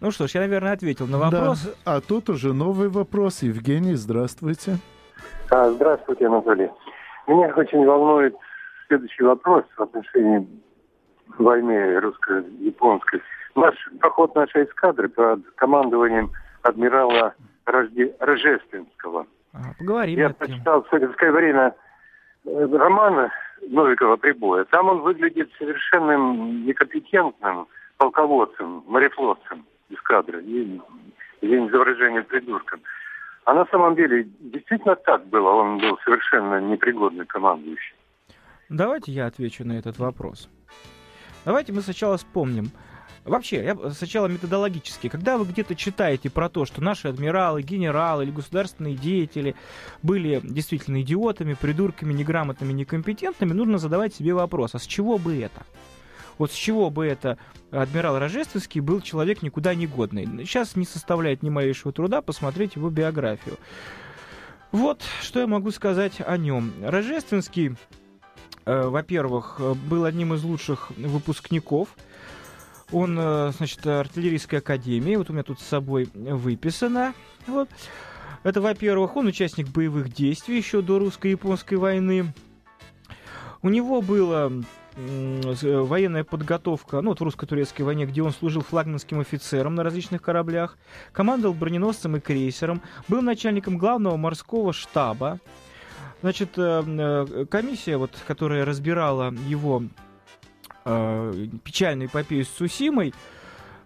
[0.00, 1.64] Ну что ж, я, наверное, ответил на вопрос.
[1.84, 3.42] Да, а тут уже новый вопрос.
[3.42, 4.76] Евгений, здравствуйте.
[5.50, 6.70] А, здравствуйте, Анатолий.
[7.26, 8.36] Меня очень волнует
[8.86, 10.46] следующий вопрос в отношении
[11.38, 13.20] войны русско-японской.
[13.56, 16.30] Наш поход нашей эскадры под командованием
[16.62, 17.34] адмирала
[17.66, 18.14] Рожде...
[18.20, 19.26] Рожественского.
[19.52, 20.18] Ага, поговорим.
[20.18, 21.74] Я прочитал в советское время
[22.44, 23.30] э, роман
[23.68, 24.64] Новикова «Прибоя».
[24.66, 28.84] Там он выглядит совершенным некомпетентным полководцем,
[29.88, 30.42] морефлотцем эскадры.
[31.40, 32.80] Извините за выражение придурком.
[33.44, 35.48] А на самом деле действительно так было.
[35.50, 37.94] Он был совершенно непригодный командующий.
[38.68, 40.50] Давайте я отвечу на этот вопрос.
[41.44, 42.70] Давайте мы сначала вспомним.
[43.24, 45.08] Вообще, я сначала методологически.
[45.08, 49.54] Когда вы где-то читаете про то, что наши адмиралы, генералы или государственные деятели
[50.02, 55.64] были действительно идиотами, придурками, неграмотными, некомпетентными, нужно задавать себе вопрос, а с чего бы это?
[56.38, 57.36] Вот с чего бы это
[57.70, 60.26] адмирал Рожественский был человек никуда не годный?
[60.44, 63.56] Сейчас не составляет ни малейшего труда посмотреть его биографию.
[64.72, 66.72] Вот что я могу сказать о нем.
[66.82, 67.76] Рожественский
[68.68, 71.88] Э, во-первых, был одним из лучших выпускников.
[72.92, 75.16] Он, э, значит, артиллерийской академии.
[75.16, 77.14] Вот у меня тут с собой выписано.
[77.46, 77.70] Вот.
[78.42, 82.34] Это, во-первых, он участник боевых действий еще до русско-японской войны.
[83.62, 84.52] У него была
[84.98, 90.76] военная подготовка, ну, вот в русско-турецкой войне, где он служил флагманским офицером на различных кораблях,
[91.12, 95.38] командовал броненосцем и крейсером, был начальником главного морского штаба,
[96.20, 99.84] Значит, э, э, комиссия, вот, которая разбирала его
[100.84, 103.14] э, печальную эпопею с Сусимой,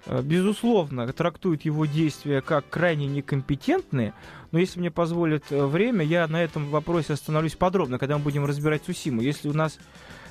[0.07, 4.15] безусловно, трактует его действия как крайне некомпетентные,
[4.51, 8.83] но если мне позволит время, я на этом вопросе остановлюсь подробно, когда мы будем разбирать
[8.85, 9.79] Сусиму, если у нас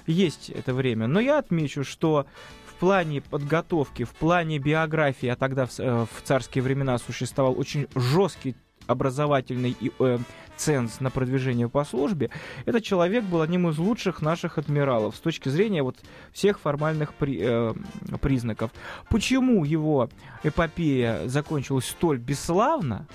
[0.06, 1.08] есть это время.
[1.08, 2.26] Но я отмечу, что
[2.66, 8.56] в плане подготовки, в плане биографии, а тогда в, в царские времена существовал очень жесткий
[8.88, 10.18] образовательный и э,
[10.58, 12.30] ценз на продвижение по службе,
[12.66, 15.98] этот человек был одним из лучших наших адмиралов с точки зрения вот
[16.32, 17.74] всех формальных при, э,
[18.22, 18.72] признаков.
[19.10, 20.10] Почему его
[20.44, 23.08] эпопея закончилась столь бесславно?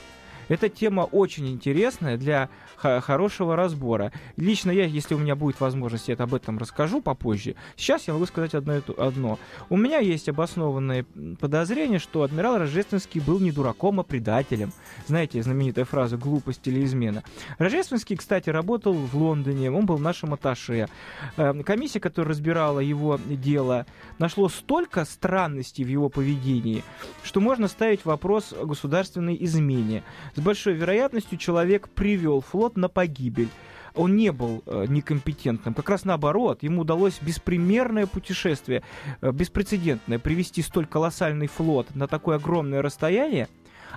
[0.49, 4.13] Эта тема очень интересная для хорошего разбора.
[4.37, 7.55] Лично я, если у меня будет возможность, я об этом расскажу попозже.
[7.77, 8.81] Сейчас я могу сказать одно.
[8.97, 9.39] одно.
[9.69, 11.05] У меня есть обоснованное
[11.41, 14.73] подозрение, что адмирал Рожественский был не дураком, а предателем.
[15.07, 17.23] Знаете, знаменитая фраза «глупость или измена».
[17.59, 20.89] Рожественский, кстати, работал в Лондоне, он был нашим атташе.
[21.37, 23.87] Эм, комиссия, которая разбирала его дело,
[24.19, 26.83] нашло столько странностей в его поведении,
[27.23, 30.03] что можно ставить вопрос о государственной измене.
[30.37, 33.49] С большой вероятностью человек привел флот на погибель
[33.95, 35.73] он не был э, некомпетентным.
[35.73, 38.83] Как раз наоборот, ему удалось беспримерное путешествие,
[39.23, 43.49] э, беспрецедентное, привести столь колоссальный флот на такое огромное расстояние,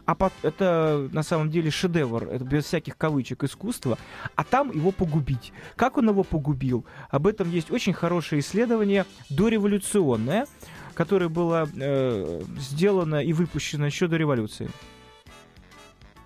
[0.06, 3.98] а под, это на самом деле шедевр, это без всяких кавычек искусства,
[4.36, 5.52] а там его погубить.
[5.76, 6.86] Как он его погубил?
[7.10, 10.48] Об этом есть очень хорошее исследование дореволюционное,
[10.94, 14.70] которое было э, сделано и выпущено еще до революции.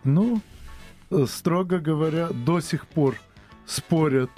[0.04, 0.42] Ну,
[1.10, 3.18] э, строго говоря, до сих пор
[3.66, 4.30] спорят,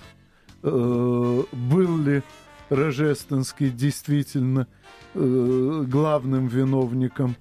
[0.62, 2.24] э, был ли
[2.70, 4.68] Рожественский действительно
[5.14, 7.36] э, главным виновником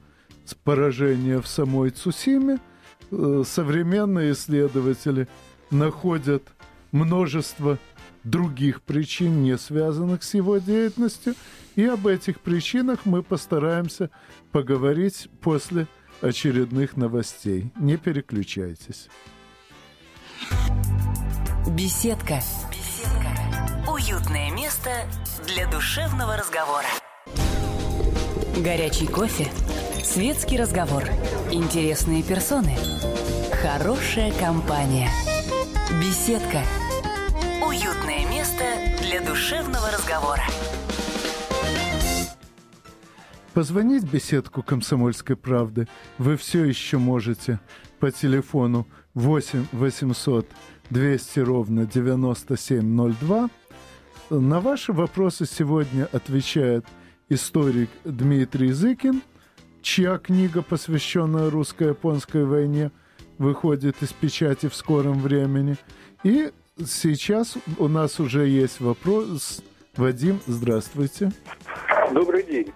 [0.62, 2.58] поражения в самой Цусиме.
[3.10, 5.28] Современные исследователи
[5.70, 6.42] находят
[6.92, 7.78] множество
[8.24, 11.34] других причин, не связанных с его деятельностью,
[11.76, 14.10] и об этих причинах мы постараемся
[14.52, 15.86] поговорить после
[16.20, 17.70] очередных новостей.
[17.76, 19.08] Не переключайтесь.
[21.68, 22.40] Беседка.
[22.70, 23.90] Беседка.
[23.90, 24.90] Уютное место
[25.46, 26.86] для душевного разговора.
[28.56, 29.50] Горячий кофе,
[30.04, 31.02] Светский разговор.
[31.50, 32.76] Интересные персоны.
[33.62, 35.08] Хорошая компания.
[36.00, 36.62] Беседка.
[37.66, 38.64] Уютное место
[39.00, 40.44] для душевного разговора.
[43.54, 45.86] Позвонить беседку «Комсомольской правды»
[46.18, 47.60] вы все еще можете
[48.00, 50.48] по телефону 8 800
[50.90, 53.48] 200 ровно 9702.
[54.30, 56.84] На ваши вопросы сегодня отвечает
[57.28, 59.22] историк Дмитрий Зыкин,
[59.82, 62.90] чья книга, посвященная русско-японской войне,
[63.38, 65.76] выходит из печати в скором времени.
[66.24, 66.50] И
[66.84, 69.62] сейчас у нас уже есть вопрос.
[69.96, 71.30] Вадим, здравствуйте.
[72.12, 72.72] Добрый день.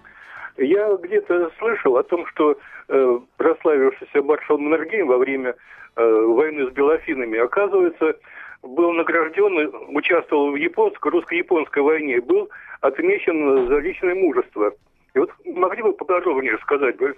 [0.59, 2.57] Я где-то слышал о том, что
[2.89, 5.55] э, прославившийся маршал Маннергейм во время
[5.95, 8.15] э, войны с белофинами, оказывается,
[8.61, 12.49] был награжден, участвовал в японской, русско-японской войне, был
[12.81, 14.73] отмечен за личное мужество.
[15.13, 17.15] И вот могли бы поподробнее рассказать бы?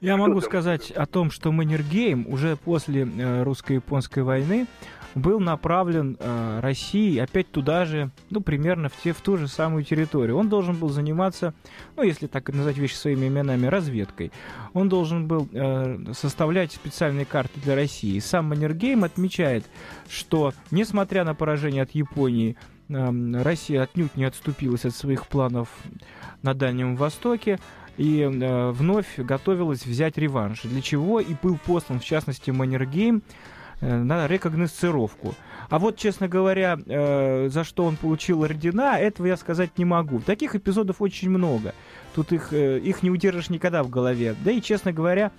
[0.00, 4.66] Я могу сказать о том, что Маннергейм уже после э, русско-японской войны
[5.14, 9.84] был направлен э, России опять туда же, ну, примерно в, те, в ту же самую
[9.84, 10.36] территорию.
[10.36, 11.54] Он должен был заниматься,
[11.96, 14.32] ну, если так назвать вещи своими именами, разведкой.
[14.72, 18.18] Он должен был э, составлять специальные карты для России.
[18.18, 19.64] Сам Маннергейм отмечает,
[20.08, 22.56] что, несмотря на поражение от Японии,
[22.88, 25.68] э, Россия отнюдь не отступилась от своих планов
[26.42, 27.58] на Дальнем Востоке
[27.96, 30.62] и э, вновь готовилась взять реванш.
[30.62, 33.22] Для чего и был послан, в частности, Маннергейм,
[33.82, 35.34] на рекогносцировку.
[35.68, 40.20] А вот, честно говоря, э, за что он получил ордена, этого я сказать не могу.
[40.20, 41.74] Таких эпизодов очень много.
[42.14, 44.36] Тут их, э, их не удержишь никогда в голове.
[44.44, 45.32] Да и, честно говоря,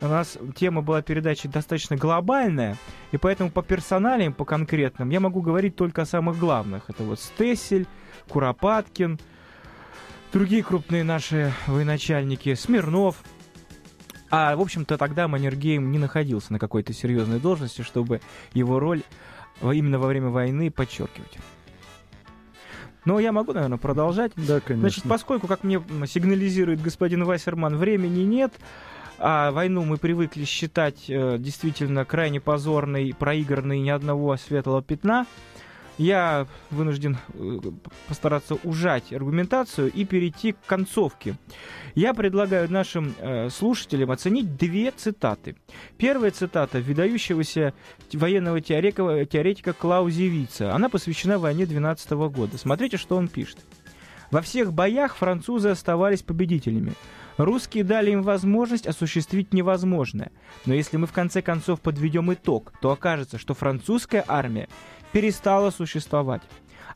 [0.00, 2.76] у нас тема была передачи достаточно глобальная,
[3.12, 6.88] и поэтому по персоналиям, по конкретным, я могу говорить только о самых главных.
[6.88, 7.86] Это вот Стессель,
[8.28, 9.18] Куропаткин,
[10.32, 13.22] другие крупные наши военачальники, Смирнов–
[14.30, 18.20] а, в общем-то, тогда Маннергейм не находился на какой-то серьезной должности, чтобы
[18.52, 19.02] его роль
[19.62, 21.38] именно во время войны подчеркивать.
[23.04, 24.32] Но я могу, наверное, продолжать.
[24.36, 24.88] Да, конечно.
[24.88, 28.52] Значит, поскольку, как мне сигнализирует господин Вассерман, времени нет,
[29.18, 35.26] а войну мы привыкли считать э, действительно крайне позорной, проигранной ни одного светлого пятна,
[36.00, 37.58] я вынужден э,
[38.08, 41.36] постараться ужать аргументацию и перейти к концовке.
[41.94, 45.56] Я предлагаю нашим э, слушателям оценить две цитаты.
[45.98, 47.74] Первая цитата выдающегося
[48.14, 50.74] военного теоретика, Клаузевица.
[50.74, 52.56] Она посвящена войне 12 года.
[52.56, 53.58] Смотрите, что он пишет.
[54.30, 56.94] Во всех боях французы оставались победителями.
[57.36, 60.30] Русские дали им возможность осуществить невозможное.
[60.64, 64.68] Но если мы в конце концов подведем итог, то окажется, что французская армия
[65.12, 66.42] перестала существовать.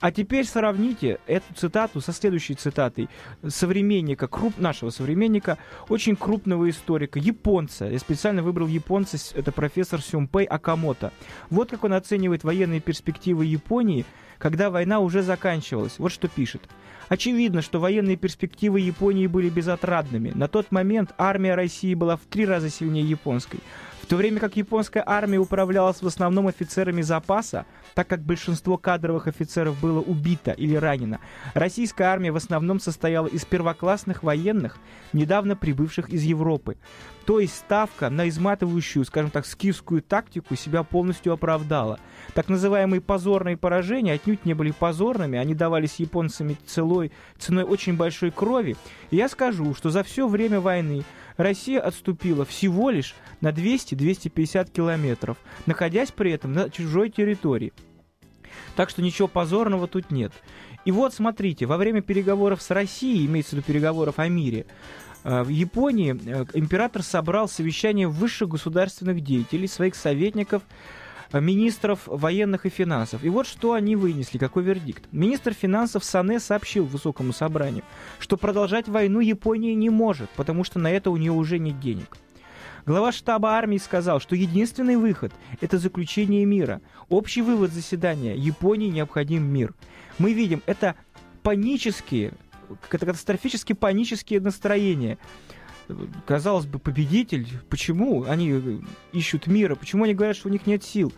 [0.01, 3.09] А теперь сравните эту цитату со следующей цитатой
[3.47, 7.87] современника, круп, нашего современника, очень крупного историка, японца.
[7.87, 11.13] Я специально выбрал японца, это профессор Сюмпей Акамото.
[11.51, 14.05] Вот как он оценивает военные перспективы Японии,
[14.39, 15.99] когда война уже заканчивалась.
[15.99, 16.63] Вот что пишет.
[17.09, 20.33] Очевидно, что военные перспективы Японии были безотрадными.
[20.35, 23.61] На тот момент армия России была в три раза сильнее японской.
[24.05, 27.65] В то время как японская армия управлялась в основном офицерами запаса,
[27.95, 31.21] так как большинство кадровых офицеров было убито или ранено,
[31.55, 34.77] российская армия в основном состояла из первоклассных военных,
[35.15, 36.77] недавно прибывших из Европы.
[37.25, 41.99] То есть ставка на изматывающую, скажем так, скифскую тактику себя полностью оправдала.
[42.35, 48.31] Так называемые позорные поражения отнюдь не были позорными, они давались японцами целой, ценой очень большой
[48.31, 48.77] крови.
[49.11, 51.05] И я скажу, что за все время войны
[51.37, 57.73] Россия отступила всего лишь на 200-250 километров, находясь при этом на чужой территории.
[58.77, 60.33] Так что ничего позорного тут нет.
[60.85, 64.67] И вот смотрите, во время переговоров с Россией, имеется в виду переговоров о мире,
[65.25, 70.63] э, в Японии э, император собрал совещание высших государственных деятелей, своих советников,
[71.41, 73.25] министров военных и финансов.
[73.25, 75.05] И вот что они вынесли, какой вердикт.
[75.13, 77.85] Министр финансов Сане сообщил высокому собранию,
[78.19, 82.17] что продолжать войну Япония не может, потому что на это у нее уже нет денег.
[82.87, 86.83] Глава штаба армии сказал, что единственный выход– это заключение мира.
[87.09, 89.73] Общий вывод заседания– Японии необходим мир.
[90.19, 90.95] Мы видим, это
[91.43, 92.35] панические,
[92.91, 95.17] катастрофически панические настроения.
[96.27, 101.13] Казалось бы, победитель, почему они ищут мира, почему они говорят, что у них нет сил?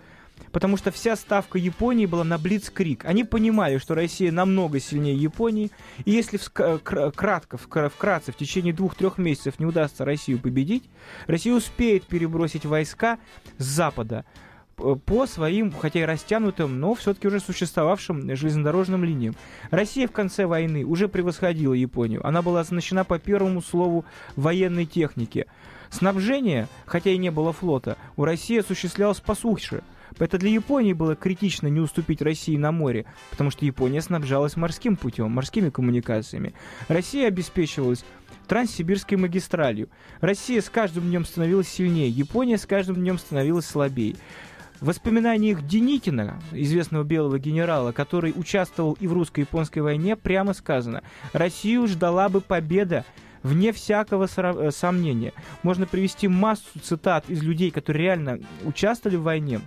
[0.52, 3.04] потому что вся ставка Японии была на Блицкрик.
[3.04, 5.70] Они понимали, что Россия намного сильнее Японии,
[6.04, 10.84] и если кратко, вкратце, в течение двух-трех месяцев не удастся Россию победить,
[11.26, 13.18] Россия успеет перебросить войска
[13.58, 14.24] с запада
[14.76, 19.34] по своим, хотя и растянутым, но все-таки уже существовавшим железнодорожным линиям.
[19.70, 22.26] Россия в конце войны уже превосходила Японию.
[22.26, 24.04] Она была оснащена по первому слову
[24.36, 25.46] военной техники.
[25.90, 29.82] Снабжение, хотя и не было флота, у России осуществлялось по суше.
[30.18, 34.96] Это для Японии было критично не уступить России на море, потому что Япония снабжалась морским
[34.96, 36.54] путем, морскими коммуникациями.
[36.88, 38.04] Россия обеспечивалась
[38.46, 39.88] Транссибирской магистралью.
[40.20, 44.16] Россия с каждым днем становилась сильнее, Япония с каждым днем становилась слабее.
[44.80, 51.02] В воспоминаниях Деникина, известного белого генерала, который участвовал и в русско-японской войне, прямо сказано,
[51.32, 53.04] Россию ждала бы победа,
[53.42, 55.32] вне всякого э, сомнения.
[55.62, 59.60] Можно привести массу цитат из людей, которые реально участвовали в войне,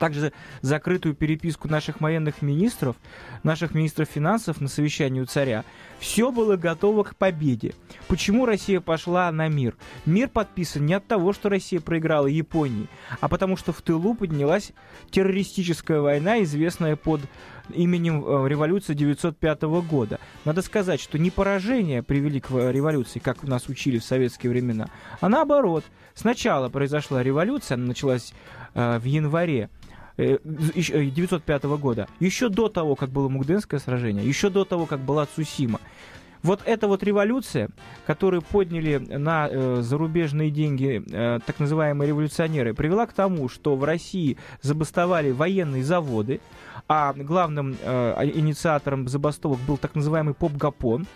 [0.00, 0.32] также
[0.62, 2.96] закрытую переписку наших военных министров,
[3.42, 5.62] наших министров финансов на совещании у царя.
[6.00, 7.74] Все было готово к победе.
[8.08, 9.76] Почему Россия пошла на мир?
[10.06, 12.88] Мир подписан не от того, что Россия проиграла Японии,
[13.20, 14.72] а потому что в тылу поднялась
[15.10, 17.20] террористическая война, известная под
[17.74, 20.18] именем э, революции 905 года.
[20.46, 24.88] Надо сказать, что не поражения привели к э, революции, как нас учили в советские времена,
[25.20, 25.84] а наоборот.
[26.14, 28.32] Сначала произошла революция, она началась
[28.74, 29.70] э, в январе
[30.20, 35.26] 905 э, года, еще до того, как было Мугденское сражение, еще до того, как была
[35.26, 35.80] Цусима.
[36.42, 37.68] Вот эта вот революция,
[38.06, 43.84] которую подняли на э, зарубежные деньги э, так называемые революционеры, привела к тому, что в
[43.84, 46.40] России забастовали военные заводы,
[46.88, 51.06] а главным э, инициатором забастовок был так называемый поп-гапон.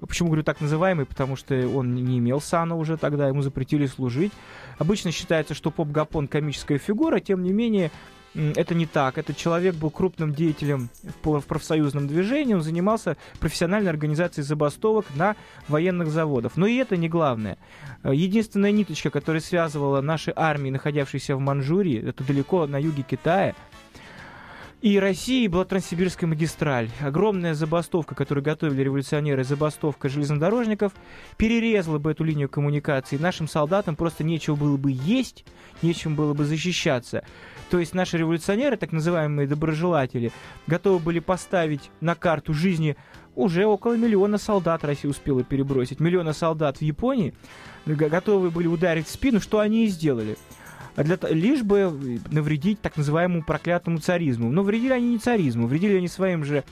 [0.00, 1.04] Почему говорю так называемый?
[1.04, 4.32] Потому что он не имел сана уже тогда, ему запретили служить.
[4.78, 7.90] Обычно считается, что поп-гапон комическая фигура, тем не менее
[8.34, 9.18] это не так.
[9.18, 10.88] Этот человек был крупным деятелем
[11.22, 15.36] в профсоюзном движении, он занимался профессиональной организацией забастовок на
[15.68, 16.56] военных заводах.
[16.56, 17.58] Но и это не главное.
[18.02, 23.54] Э, единственная ниточка, которая связывала наши армии, находившиеся в Манчжурии, это далеко на юге Китая,
[24.82, 26.90] и России была Транссибирская магистраль.
[27.00, 30.92] Огромная забастовка, которую готовили революционеры, забастовка железнодорожников,
[31.36, 33.16] перерезала бы эту линию коммуникации.
[33.16, 35.44] Нашим солдатам просто нечего было бы есть,
[35.82, 37.24] нечем было бы защищаться.
[37.70, 40.32] То есть наши революционеры, так называемые доброжелатели,
[40.66, 42.96] готовы были поставить на карту жизни
[43.36, 46.00] уже около миллиона солдат Россия успела перебросить.
[46.00, 47.34] Миллиона солдат в Японии
[47.86, 50.36] готовы были ударить в спину, что они и сделали.
[50.96, 54.50] А для, лишь бы навредить так называемому проклятому царизму.
[54.50, 56.64] Но вредили они не царизму, вредили они своим же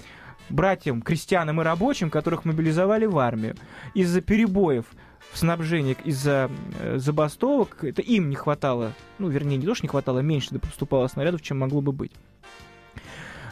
[0.51, 3.57] братьям, крестьянам и рабочим, которых мобилизовали в армию.
[3.95, 4.85] Из-за перебоев
[5.33, 6.51] в снабжении из-за
[6.81, 11.07] э, забастовок, это им не хватало, ну, вернее, не то, что не хватало, меньше поступало
[11.07, 12.12] снарядов, чем могло бы быть.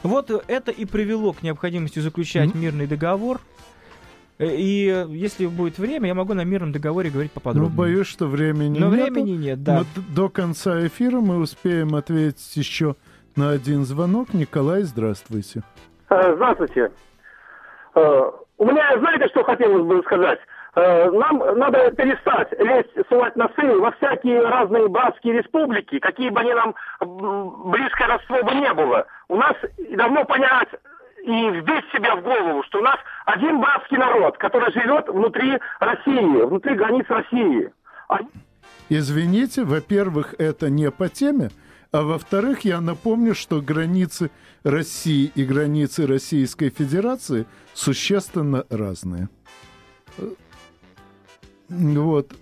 [0.02, 2.58] Вот это и привело к необходимости заключать mm-hmm.
[2.58, 3.40] мирный договор.
[4.38, 7.70] Э, и если будет время, я могу на мирном договоре говорить поподробнее.
[7.70, 9.12] Ну, боюсь, что времени Но нету.
[9.12, 9.80] времени нет, да.
[9.80, 12.96] Но до конца эфира мы успеем ответить еще
[13.36, 14.34] на один звонок.
[14.34, 15.62] Николай, здравствуйте.
[16.10, 16.90] Э, здравствуйте.
[17.94, 20.38] У меня, знаете, что хотелось бы сказать?
[20.74, 26.54] Э, нам надо перестать лезть, сувать носы во всякие разные братские республики, какие бы они
[26.54, 29.06] нам близкое родство бы не было.
[29.28, 29.54] У нас
[29.96, 30.68] давно понять
[31.24, 36.44] и вбить себе в голову, что у нас один братский народ, который живет внутри России,
[36.44, 37.72] внутри границ России.
[38.08, 38.18] А...
[38.88, 41.50] Извините, во-первых, это не по теме,
[41.92, 44.30] а во-вторых, я напомню, что границы
[44.62, 49.28] России и границы Российской Федерации существенно разные.
[51.68, 52.32] Вот.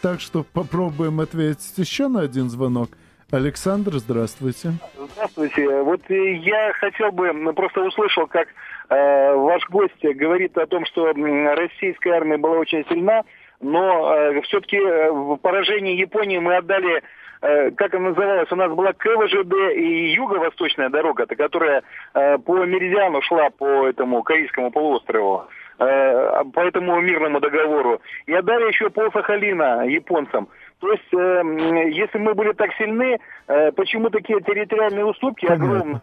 [0.00, 2.90] Так что попробуем ответить еще на один звонок.
[3.30, 4.72] Александр, здравствуйте.
[4.96, 5.82] Здравствуйте.
[5.82, 8.48] Вот я хотел бы, просто услышал, как
[8.88, 13.24] э, ваш гость говорит о том, что российская армия была очень сильна,
[13.60, 17.02] но э, все-таки э, в поражении Японии мы отдали
[17.42, 21.82] э, как она называлась, у нас была КВЖД и юго-восточная дорога, которая
[22.14, 25.48] э, по меридиану шла по этому Корейскому полуострову.
[25.80, 28.00] Э, по этому мирному договору.
[28.26, 30.48] И отдали еще пол Сахалина японцам.
[30.80, 33.18] То есть, э, если мы были так сильны,
[33.48, 36.00] э, почему такие территориальные уступки огромные?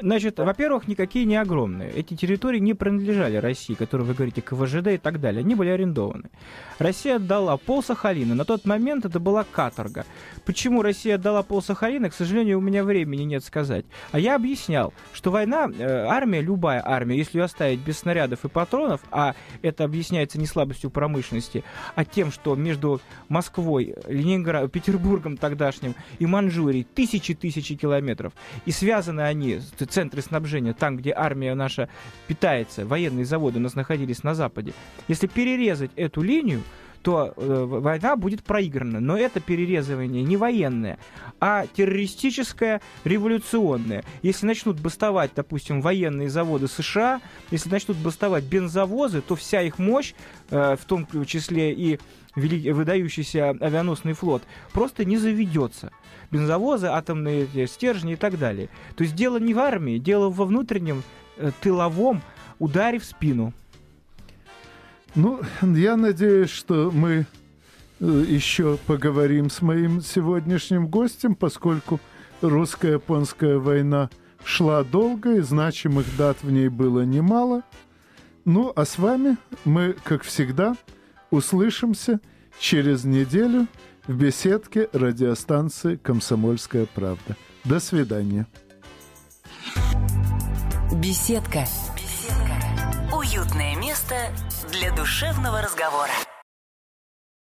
[0.00, 1.90] Значит, во-первых, никакие не огромные.
[1.90, 5.40] Эти территории не принадлежали России, которые вы говорите, КВЖД и так далее.
[5.40, 6.30] Они были арендованы.
[6.78, 8.34] Россия отдала пол Сахалина.
[8.34, 10.04] На тот момент это была каторга.
[10.44, 13.84] Почему Россия отдала пол Сахалина, к сожалению, у меня времени нет сказать.
[14.12, 18.48] А я объяснял, что война, э, армия, любая армия, если ее оставить без снарядов и
[18.48, 21.64] патронов, а это объясняется не слабостью промышленности,
[21.94, 28.32] а тем, что между Москвой, Ленинградом, Петербургом тогдашним и Манчжурией тысячи-тысячи километров,
[28.64, 31.88] и связаны они центры снабжения, там, где армия наша
[32.26, 34.72] питается, военные заводы у нас находились на Западе.
[35.08, 36.62] Если перерезать эту линию,
[37.02, 39.00] то э, война будет проиграна.
[39.00, 40.98] Но это перерезывание не военное,
[41.40, 44.04] а террористическое, революционное.
[44.22, 50.14] Если начнут бастовать, допустим, военные заводы США, если начнут бастовать бензовозы, то вся их мощь,
[50.50, 52.00] э, в том числе и
[52.38, 55.90] выдающийся авианосный флот, просто не заведется.
[56.30, 58.68] Бензовозы, атомные стержни и так далее.
[58.96, 61.02] То есть дело не в армии, дело во внутреннем
[61.36, 62.22] э, тыловом
[62.58, 63.52] ударе в спину.
[65.14, 67.26] Ну, я надеюсь, что мы
[68.00, 71.98] э, еще поговорим с моим сегодняшним гостем, поскольку
[72.42, 74.10] русско-японская война
[74.44, 77.62] шла долго, и значимых дат в ней было немало.
[78.44, 80.76] Ну, а с вами мы, как всегда,
[81.30, 82.20] услышимся
[82.58, 83.66] через неделю
[84.06, 87.36] в беседке радиостанции «Комсомольская правда».
[87.64, 88.46] До свидания.
[90.94, 91.66] Беседка.
[91.94, 93.14] Беседка.
[93.14, 94.14] Уютное место
[94.72, 96.12] для душевного разговора.